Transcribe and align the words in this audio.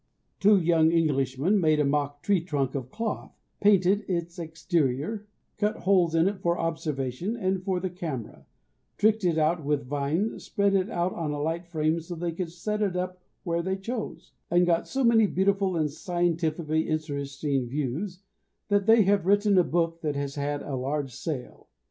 Two 0.39 0.59
young 0.59 0.91
Englishmen 0.91 1.59
made 1.61 1.79
a 1.79 1.85
mock 1.85 2.23
tree 2.23 2.41
trunk 2.43 2.73
of 2.73 2.89
cloth, 2.89 3.37
painted 3.59 4.03
its 4.07 4.39
exterior, 4.39 5.27
cut 5.59 5.77
holes 5.77 6.15
in 6.15 6.27
it 6.27 6.39
for 6.41 6.57
observation 6.57 7.37
and 7.37 7.63
for 7.63 7.79
the 7.79 7.91
camera, 7.91 8.47
tricked 8.97 9.23
it 9.23 9.37
out 9.37 9.63
with 9.63 9.85
vines, 9.85 10.43
spread 10.43 10.73
it 10.73 10.89
out 10.89 11.13
on 11.13 11.29
a 11.29 11.39
light 11.39 11.67
frame 11.67 11.99
so 11.99 12.15
they 12.15 12.31
could 12.31 12.51
set 12.51 12.81
it 12.81 12.95
up 12.95 13.21
where 13.43 13.61
they 13.61 13.77
chose, 13.77 14.31
and 14.49 14.65
got 14.65 14.87
so 14.87 15.03
many 15.03 15.27
beautiful 15.27 15.75
and 15.75 15.91
scientifically 15.91 16.89
interesting 16.89 17.67
views 17.67 18.23
that 18.69 18.87
they 18.87 19.03
have 19.03 19.27
written 19.27 19.55
a 19.59 19.63
book 19.63 20.01
that 20.01 20.15
has 20.15 20.33
had 20.33 20.63
a 20.63 20.73
large 20.75 21.13
sale. 21.13 21.67